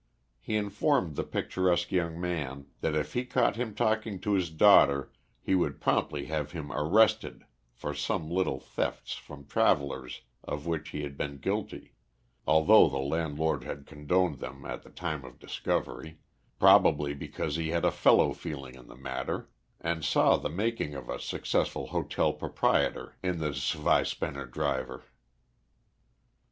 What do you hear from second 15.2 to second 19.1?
of discovery, probably because he had a fellow feeling in the